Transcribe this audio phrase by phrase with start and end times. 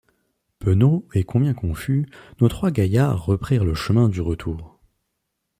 [0.57, 2.07] Penauds et combien confus,
[2.39, 4.79] nos trois gaillards reprirent le chemin du retour.